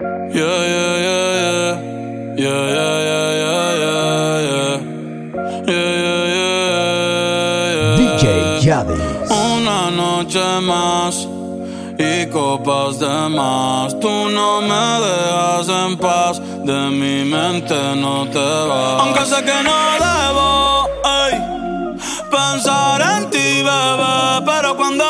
[0.00, 1.74] Yeah, yeah, yeah, yeah.
[2.40, 4.76] Yeah, yeah, yeah, yeah, yeah, yeah.
[5.68, 6.56] Yeah, yeah,
[7.76, 8.24] yeah, DJ
[8.64, 9.30] Yadis.
[9.30, 11.28] Una noche más
[11.98, 14.00] y copas de más.
[14.00, 19.02] Tú no me dejas en paz, de mi mente no te vas.
[19.02, 20.88] Aunque sé que no debo
[21.26, 21.34] ey,
[22.30, 25.09] pensar en ti, bebé, pero cuando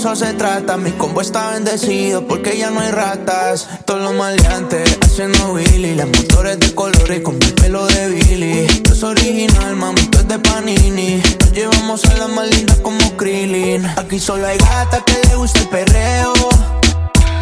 [0.00, 0.78] eso se trata.
[0.78, 3.68] Mi combo está bendecido porque ya no hay ratas.
[3.84, 5.94] Todos los maleantes haciendo Willy.
[5.94, 8.60] Las motores de colores con mi pelo de Billy.
[8.60, 11.22] Esto es original, mami, esto es de Panini.
[11.40, 13.84] Nos llevamos a las más lindas como Krillin.
[13.98, 16.32] Aquí solo hay gatas que le gusta el perreo.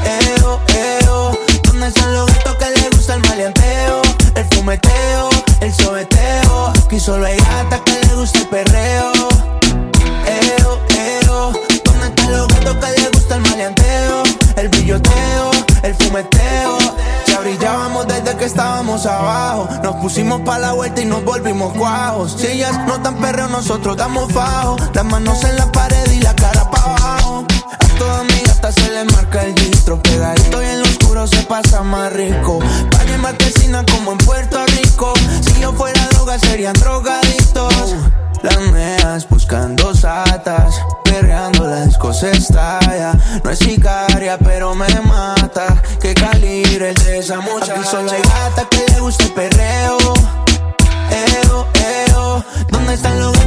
[0.05, 1.39] Eo, eo.
[1.63, 4.03] ¿Dónde están los gatos que les gusta el maleanteo?
[4.35, 5.31] El fumeteo,
[5.61, 6.73] el sobeteo.
[6.85, 8.68] Aquí solo hay gatas que les gusta el perreo.
[19.07, 19.69] Abajo.
[19.83, 22.37] Nos pusimos pa' la vuelta y nos volvimos cuajos.
[22.39, 24.77] Si ellas no tan perreo, nosotros damos fajo.
[24.95, 27.45] Las manos en la pared y la cara pa' abajo.
[27.73, 30.01] A todas mis gatas se les marca el distro.
[30.03, 32.59] Pegadito y en lo oscuro se pasa más rico.
[32.97, 35.13] Valle en marquesina como en Puerto Rico.
[35.41, 37.95] Si yo fuera droga, serían drogadictos.
[38.43, 43.13] Las neas buscando satas, perreando la disco se estalla.
[43.43, 45.83] No es sicaria, pero me mata.
[46.01, 47.75] Que calibre el de esa muchacha.
[47.75, 49.99] Aquí solo hay gata que le gusta el perreo.
[51.11, 51.67] Eo,
[52.09, 52.45] eo.
[52.71, 53.38] ¿Dónde están los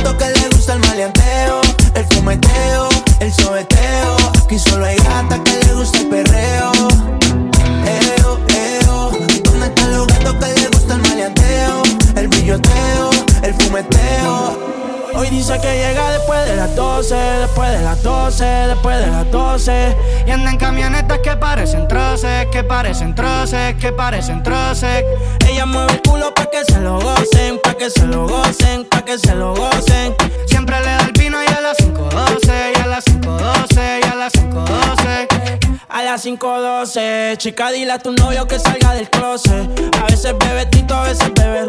[17.02, 19.98] 12, después de las 12, después de las 12.
[20.28, 25.04] Y anda en camionetas que parecen troces, que parecen troces, que parecen troces.
[25.50, 29.04] Ella mueve el culo pa' que se lo gocen, pa' que se lo gocen, pa'
[29.04, 30.16] que se lo gocen.
[30.46, 34.16] Siempre le da el vino y a las 5.12, y a las 5.12, y a
[34.16, 35.78] las 5.12.
[35.90, 39.68] A las 5.12, chica, dile a tu novio que salga del closet.
[40.00, 41.61] A veces bebe tito, a veces bebe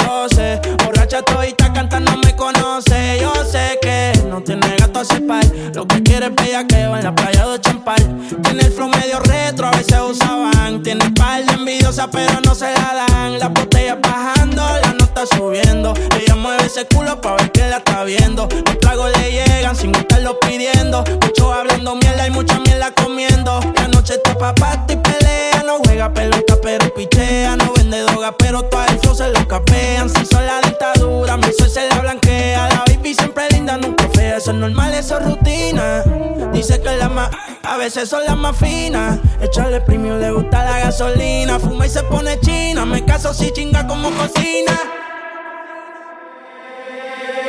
[6.53, 8.29] bellaqueo en la playa de Champal.
[8.43, 10.83] Tiene el flow medio retro, a veces usaban.
[10.83, 13.39] Tiene par de envidiosa, pero no se la dan.
[13.39, 15.95] La botella bajando, la nota subiendo.
[16.21, 18.49] Ella mueve ese culo pa' ver quién la está viendo.
[18.67, 21.05] Los tragos le llegan sin estarlo pidiendo.
[21.23, 23.61] Mucho hablando mierda y mucha mierda comiendo.
[23.77, 25.63] La noche está pa' y pelea.
[25.65, 27.57] No juega pelota, pero pichea.
[27.57, 30.11] No vende droga, pero todo el flow se lo capean.
[30.11, 32.69] Si son la dictadura, mi sol se la blanquea.
[32.69, 33.32] La baby fea.
[34.53, 36.05] Es normal, eso es rutina.
[36.53, 37.31] Dice que la más,
[37.63, 39.19] a veces son las más finas.
[39.41, 41.59] Echarle premium le gusta la gasolina.
[41.59, 42.85] Fuma y se pone china.
[42.85, 44.79] Me caso si chinga como cocina.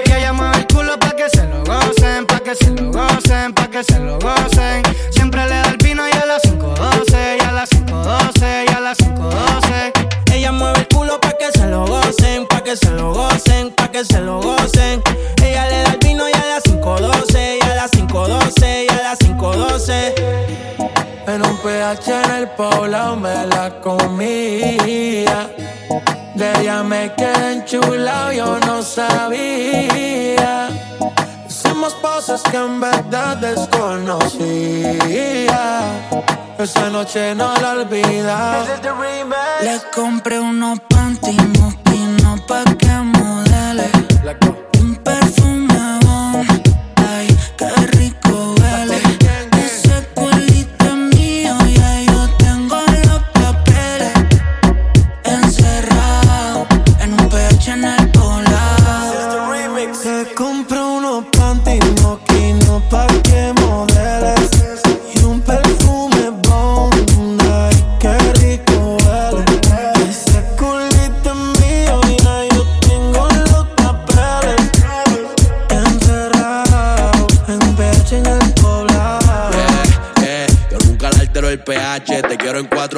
[0.06, 3.54] Que ella mueve el culo pa' que se lo gocen, pa' que se lo gocen,
[3.54, 4.84] pa' que se lo gocen.
[5.10, 8.80] Siempre le da el vino y a las 5.12, y a las 5.12, y a
[8.80, 9.92] las 5.12.
[10.34, 13.92] Ella mueve el culo pa' que se lo gocen, pa' que se lo gocen, pa'
[13.92, 15.04] que se lo gocen
[21.94, 25.50] PH en el poblado me la comía.
[26.34, 30.70] De ella me quedé enchulado, yo no sabía.
[31.48, 34.32] Hicimos cosas que en verdad desconocía.
[36.58, 38.66] Esa noche no la olvida.
[39.62, 41.38] Le compré unos panty
[42.24, 43.13] no pa' que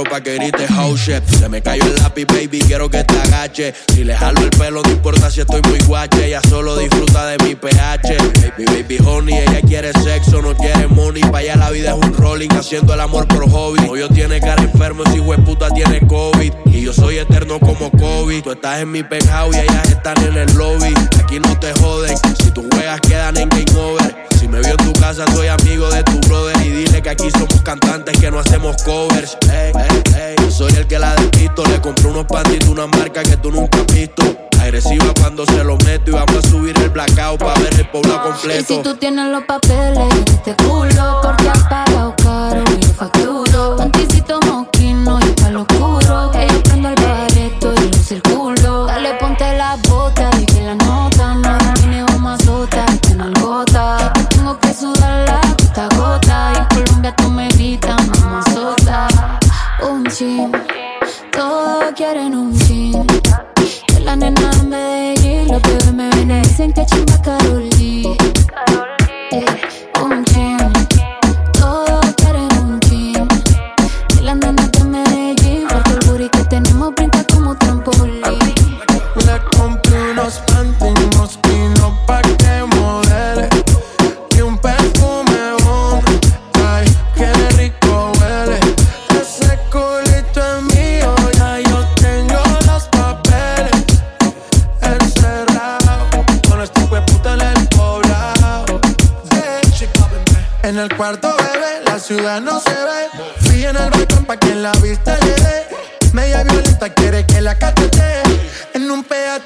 [0.03, 1.24] pa' que grites house shit.
[1.25, 3.74] Se me cayó el lápiz, baby, quiero que te agache.
[3.94, 6.27] Si le jalo el pelo, no importa si estoy muy guache.
[6.27, 8.18] Ella solo disfruta de mi pH.
[8.57, 11.21] Baby, baby, honey, ella quiere sexo, no quiere money.
[11.24, 13.81] Pa' allá la vida es un rolling, haciendo el amor por hobby.
[13.97, 16.53] yo tiene cara enfermo, si puta tiene COVID.
[16.68, 18.44] Y yo soy eterno como COVID.
[18.44, 20.94] Tú estás en mi penthouse y ellas están en el lobby.
[21.19, 24.34] Aquí no te joden, si tus juegas quedan en game over.
[24.45, 26.56] Si me vio en tu casa, soy amigo de tu brother.
[26.63, 29.36] Y dile que aquí somos cantantes que no hacemos covers.
[29.51, 30.51] Ey, ey, ey.
[30.51, 31.65] Soy el que la despisto.
[31.65, 34.21] Le compré unos panties una marca que tú nunca has visto.
[34.62, 36.12] Agresiva cuando se lo meto.
[36.12, 38.74] Y vamos a subir el blackout para ver el pueblo completo.
[38.74, 41.21] Y si tú tienes los papeles este culo,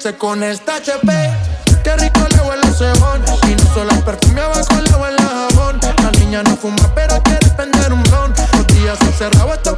[0.00, 1.12] un PH con esta HP
[1.84, 5.28] Qué rico le huele el cebón Y no solo el perfume abajo le huele el
[5.28, 5.80] jabón.
[6.02, 8.32] La niña no fuma pero quiere prender un blon.
[8.56, 9.69] Los días encerrados esto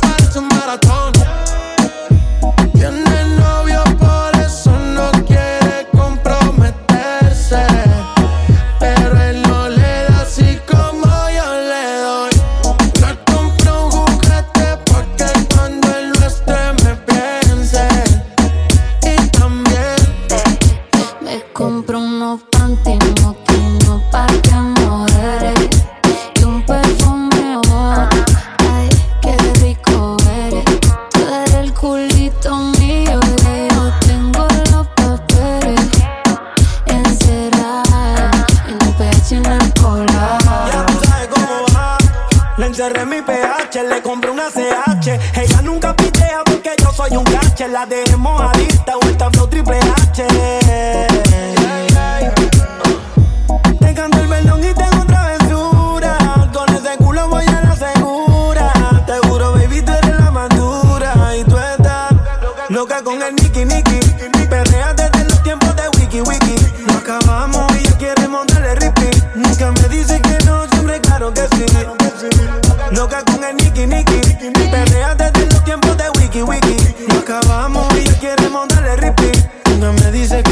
[78.97, 79.37] repeat.
[79.69, 80.52] Nunca me dice que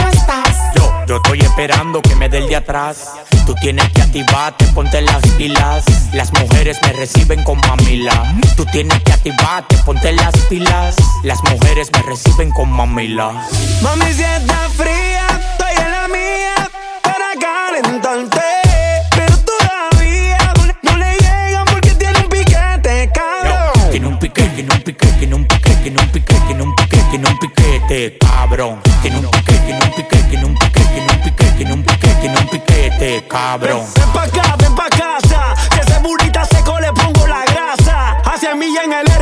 [1.61, 3.11] esperando que me dé el de atrás.
[3.45, 5.83] Tú tienes que activarte, ponte las pilas.
[6.11, 8.33] Las mujeres me reciben con mamila.
[8.57, 10.95] Tú tienes que activarte, ponte las pilas.
[11.21, 13.45] Las mujeres me reciben con mamila.
[13.83, 16.71] Mami, si está fría, estoy en la mía
[17.03, 18.41] para calentarte.
[19.15, 23.91] Pero todavía no le llegan porque tiene un piquete, cabrón.
[23.91, 26.97] Tiene un pique, tiene un pique, tiene un pique, tiene un pique, tiene un pique,
[27.11, 28.81] tiene un piquete, cabrón.
[29.03, 32.07] Tiene un pique, tiene un pique, tiene un pique, tiene un pique, tiene un pique,
[32.21, 33.85] tiene un piquete, cabrón.
[33.93, 35.53] Ven pa' acá, ven pa' casa.
[35.69, 38.17] Que ese burrita seco le pongo la grasa.
[38.25, 39.20] Hacia mí en el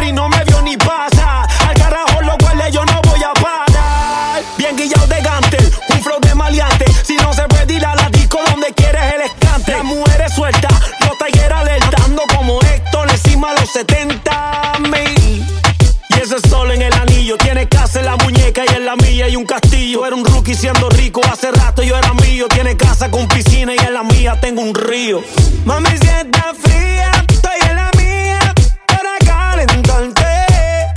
[19.40, 20.06] un castillo.
[20.06, 22.48] Era un rookie siendo rico, hace rato yo era mío.
[22.50, 25.22] Tiene casa con piscina y en la mía tengo un río.
[25.66, 28.54] Mami, si está fría, estoy en la mía
[28.86, 30.26] para calentarte.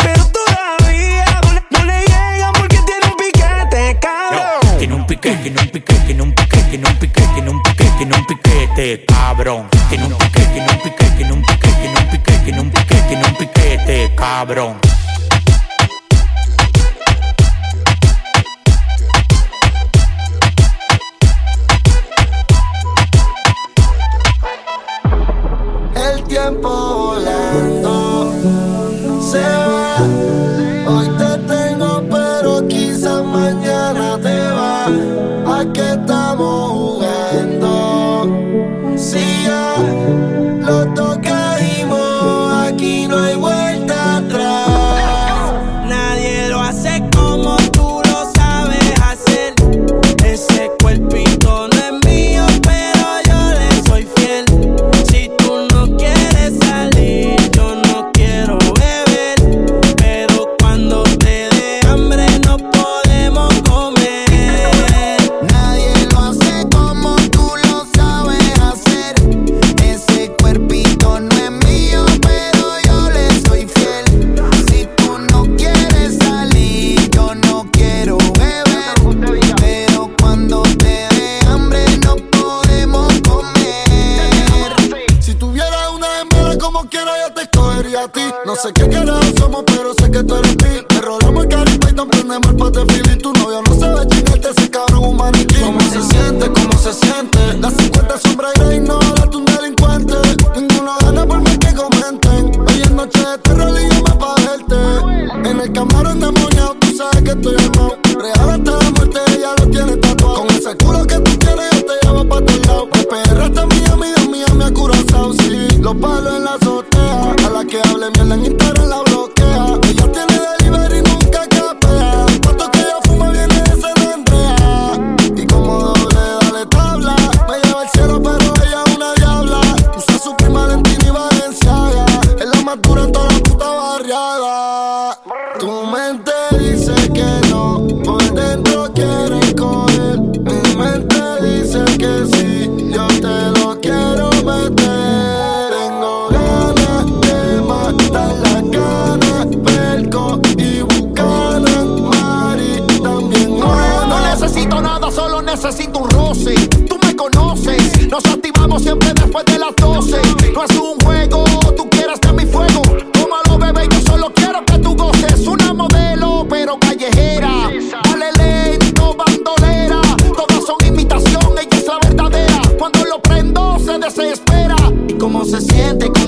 [0.03, 4.79] Pero todavía no le, no le llegan porque tiene un piquete, cabrón.
[4.79, 7.85] Tiene un pique, tiene un pique, tiene un pique, tiene un pique, tiene un pique,
[7.97, 9.69] tiene un piquete, cabrón.
[9.89, 12.97] Tiene un pique, tiene un pique, tiene un pique, tiene un pique, tiene un pique,
[13.09, 14.81] tiene un piquete, cabrón.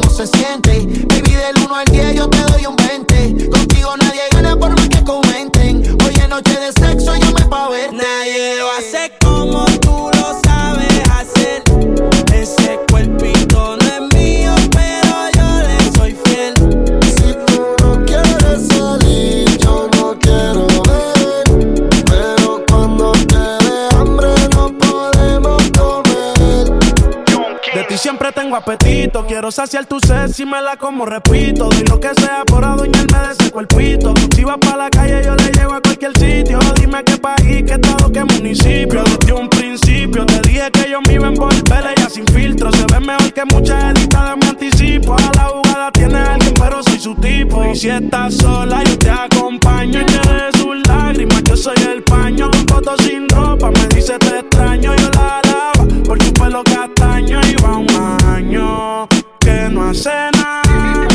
[0.00, 0.80] ¿Cómo se siente?
[1.08, 3.50] Baby, del 1 al 10 yo te doy un 20.
[3.50, 4.53] Contigo nadie gana
[28.62, 29.26] tengo.
[29.26, 31.68] Quiero saciar tu sed si me la como, repito.
[31.68, 34.14] Doy lo que sea por adueñarme de ese cuerpito.
[34.34, 36.58] Si vas para la calle, yo le llevo a cualquier sitio.
[36.76, 39.02] Dime qué país, qué estado, qué municipio.
[39.02, 41.84] Desde un principio te dije que yo me iba a envolver.
[41.96, 44.36] Ella sin filtro se ve mejor que muchas editadas.
[44.36, 45.90] Me anticipo a la jugada.
[45.92, 47.64] Tiene alguien, pero soy su tipo.
[47.64, 50.00] Y si estás sola, yo te acompaño.
[50.00, 52.50] Y de sus lágrimas, yo soy el paño.
[52.50, 54.94] Con fotos sin ropa, me dice te extraño.
[54.94, 55.73] Yo la alaba
[56.04, 57.40] por tu pelo castaño.
[57.48, 57.90] Y va un
[58.26, 59.08] año
[59.40, 61.08] que no hace nada.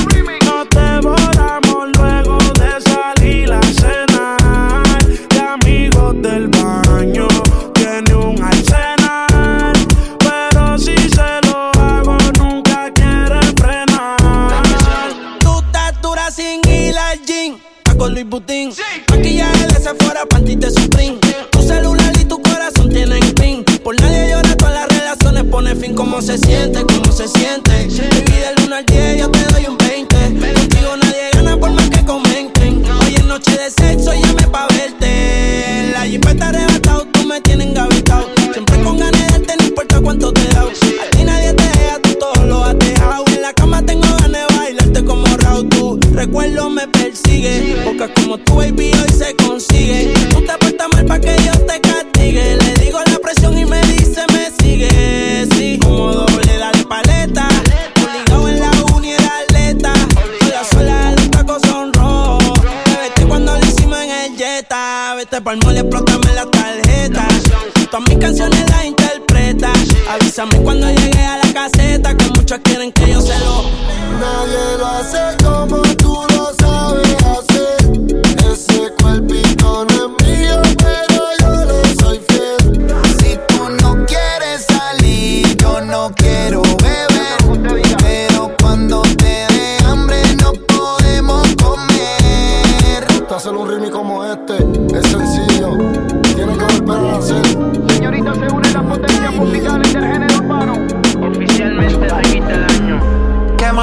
[0.45, 5.05] No te borramos luego de salir a cenar.
[5.29, 7.27] De amigos del baño.
[7.73, 9.73] Tiene un arsenal.
[10.19, 14.63] Pero si se lo hago, nunca quiere frenar.
[15.39, 17.57] Tú estás dura sin gym.
[17.77, 18.73] Está con Luis Butín.
[19.09, 21.28] Maquillaje de Sephora, panty de Supreme.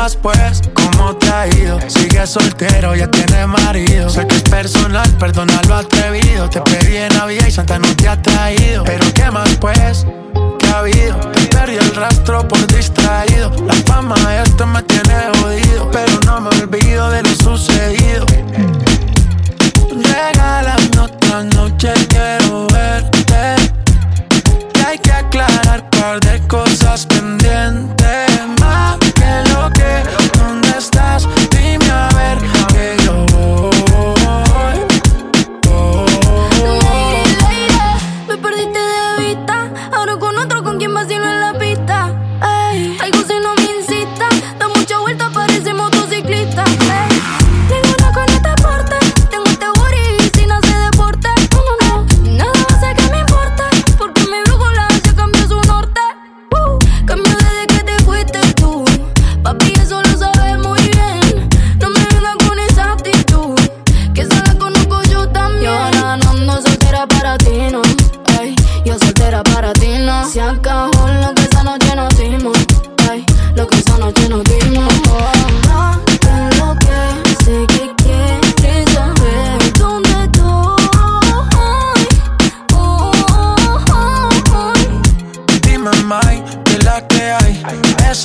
[0.06, 0.62] ¿Qué más pues?
[0.72, 1.80] ¿Cómo te ha ido?
[1.88, 4.08] Sigue soltero, ya tiene marido.
[4.08, 6.48] Sé que es personal, perdona lo atrevido.
[6.48, 8.84] Te pedí en Navidad y Santa no te ha traído.
[8.84, 10.06] Pero ¿qué más pues?
[10.60, 11.16] ¿Qué ha habido?
[11.32, 13.50] Te perdí el rastro por distraído.
[13.66, 14.14] La fama
[14.44, 15.90] esto me tiene jodido.
[15.90, 18.26] Pero no me olvido de lo sucedido.
[19.90, 23.56] Regálame otra noche, quiero verte.
[24.72, 28.30] Y hay que aclarar par de cosas pendientes.
[28.60, 29.75] Más que lo.
[31.88, 32.55] A ver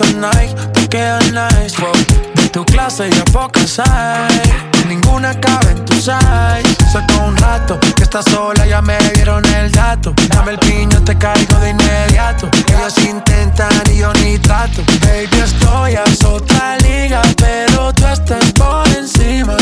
[0.02, 1.80] Esos Nike te quedan nice.
[1.80, 1.92] Wow.
[2.36, 4.42] De tu clase ya pocas hay.
[4.88, 6.76] Ninguna cabe en tu size.
[6.92, 10.14] Saca un rato que estás sola, ya me dieron el dato.
[10.30, 12.50] Dame el piño, te caigo de inmediato.
[12.68, 14.82] Ellos intentan y yo ni trato.
[15.02, 19.56] Baby, estoy a otra liga, pero tú estás por encima.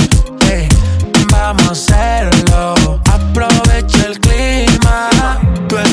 [0.50, 0.70] Ey,
[1.32, 3.02] vamos a hacerlo.
[3.12, 4.20] Aprovecha el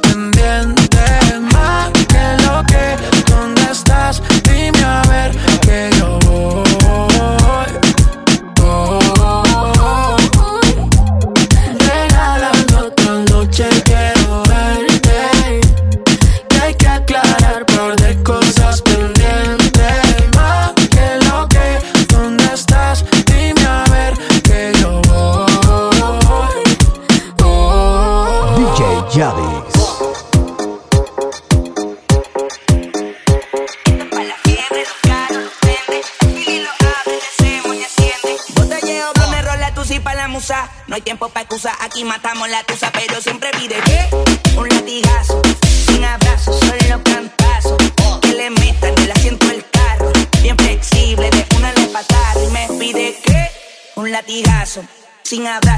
[0.00, 0.83] Cosas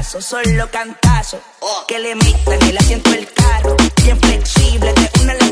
[0.07, 1.39] paso, solo cantazo.
[1.87, 5.46] Que le metan el asiento del carro, bien flexible, de una la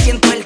[0.00, 0.39] siento el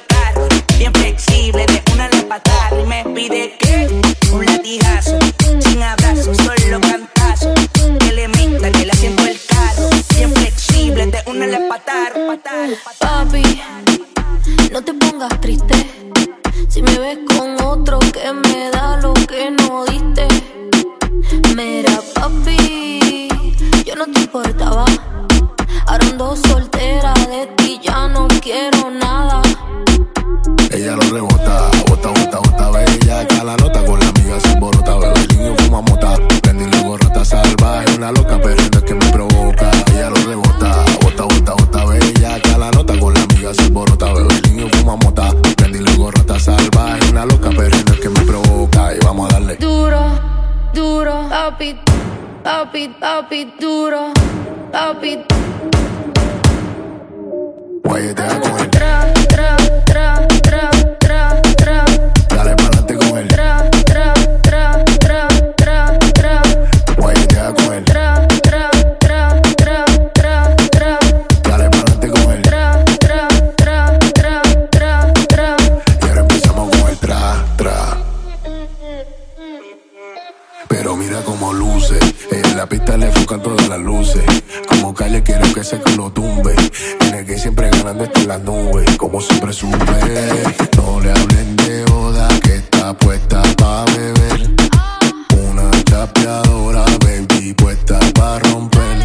[81.64, 82.14] luces.
[82.30, 84.24] En la pista le enfocan todas las luces.
[84.68, 86.54] Como calle quiero que se lo tumbe.
[87.00, 88.96] En el que siempre ganando está en las nubes.
[88.96, 89.76] Como siempre sube.
[90.76, 94.50] No le hablen de boda que está puesta pa' beber.
[95.48, 98.96] Una tapeadora, baby, puesta pa' romper.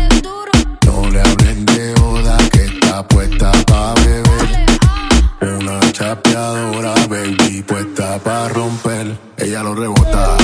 [0.85, 5.57] No le hablen de boda que está puesta pa' beber.
[5.59, 9.17] Una chapeadora, baby, puesta pa' romper.
[9.37, 10.38] Ella lo rebota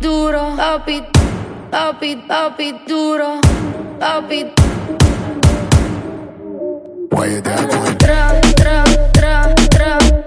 [0.00, 1.04] duro, papi,
[1.68, 3.38] papi, papi duro,
[3.98, 4.52] papi.
[7.98, 8.82] Tra, tra,
[9.12, 10.19] tra, tra.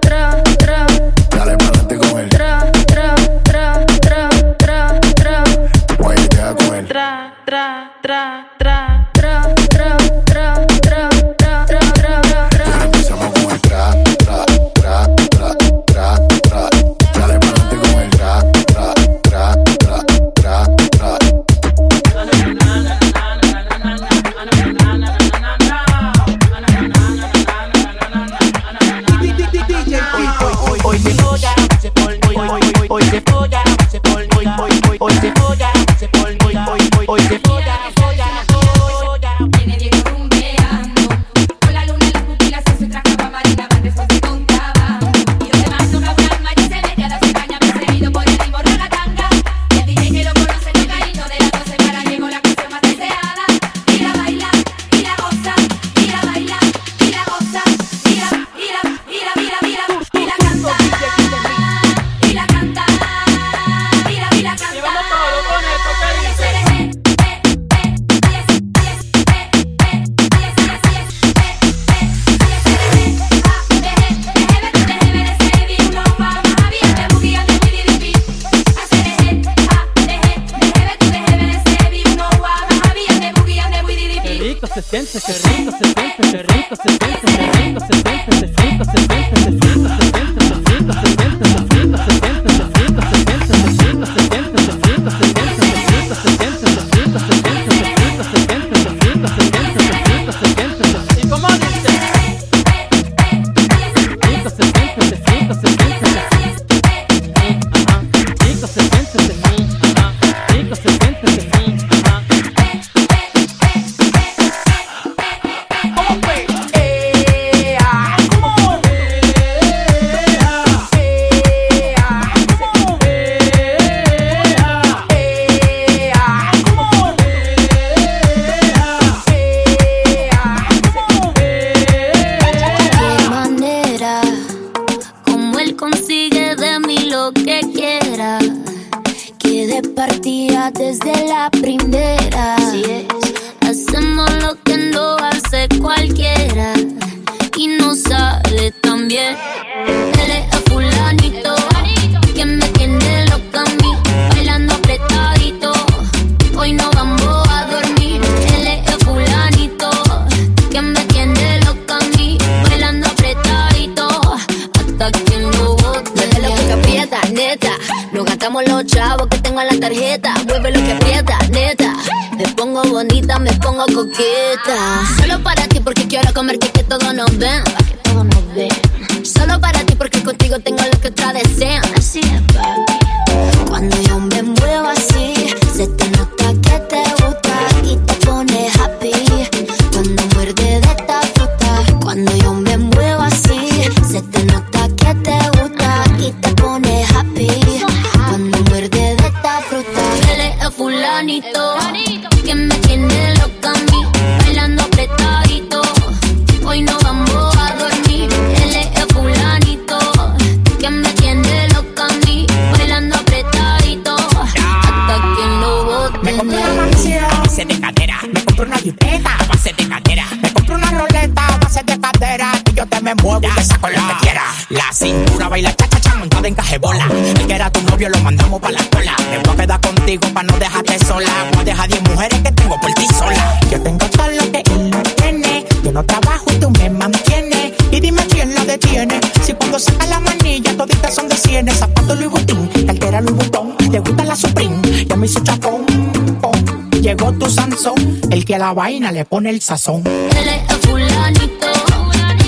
[248.54, 250.04] que la vaina le pone el sazón.
[250.06, 251.72] Él es fulanito,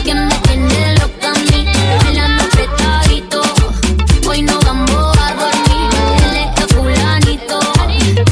[0.05, 1.67] que me tiene loca a mí.
[2.07, 2.29] En la
[4.29, 5.91] hoy no vamos a dormir.
[6.29, 7.59] Él es fulanito,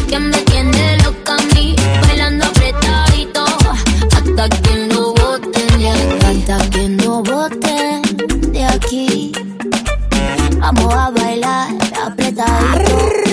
[0.08, 1.74] que me tiene loca a mí.
[2.06, 3.44] Bailando apretadito,
[4.12, 5.90] hasta que no boten de.
[6.28, 8.02] Hasta que no boten
[8.52, 9.32] de aquí.
[10.60, 11.74] Vamos a bailar
[12.06, 13.23] apretadito.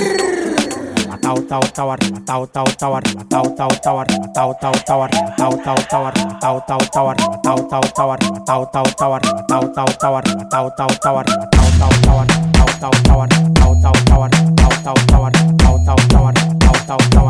[1.32, 5.02] how tau tau arriba tau tau tau arriba tau tau tau arriba tau tau tau
[5.02, 8.86] arriba how tau tau arriba tau tau tau arriba tau tau tau arriba tau tau
[9.00, 12.68] tau arriba tau tau tau arriba tau tau tau arriba tau tau tau arriba tau
[12.82, 16.54] tau tau arriba tau tau tau arriba tau tau tau arriba tau tau tau arriba
[16.60, 17.21] tau tau tau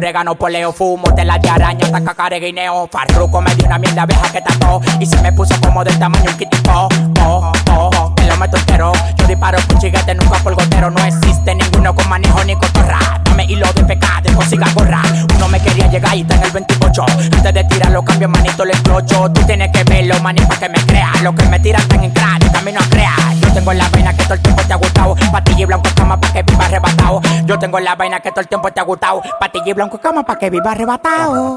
[0.00, 2.88] orégano, poleo, fumo de de araña, taca, guineo.
[2.90, 6.30] Farruco me dio una mierda vieja que tapó y se me puso como del tamaño
[6.30, 6.70] un kitipo.
[6.72, 6.88] Oh,
[7.20, 8.92] oh, oh, oh kilómetro entero.
[9.18, 10.90] Yo disparo un chiguete, nunca por gotero.
[10.90, 12.98] No existe ninguno con manejo ni cotorra.
[13.24, 15.02] Dame hilo de pecado, y consiga gorra.
[15.36, 17.04] Uno me quería llegar y está en el 28.
[17.36, 19.30] Antes de tirarlo, cambios manito, le explocho.
[19.32, 21.22] Tú tienes que verlo, maní, para que me creas.
[21.22, 23.34] Lo que me tiran tan en crack, camino a crear.
[23.42, 25.14] Yo tengo la pena que todo el tiempo te ha gustado.
[25.30, 27.20] Patilla y blanco cama pa' que viva arrebatado.
[27.50, 29.22] Yo tengo la vaina que todo el tiempo te ha gustado.
[29.40, 31.56] Patilla y blanco y cama pa' que viva arrebatado.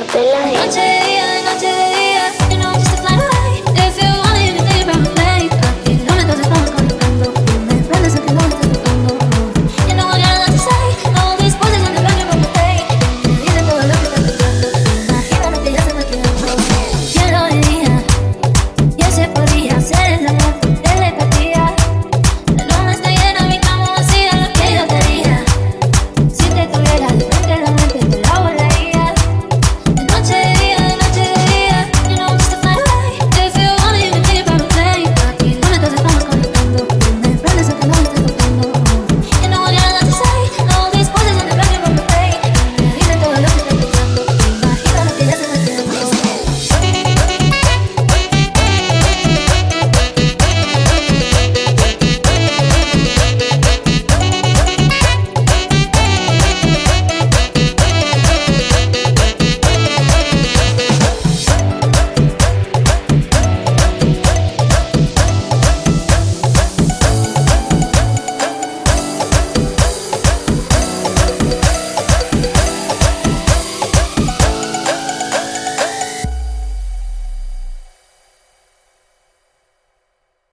[0.00, 1.09] Si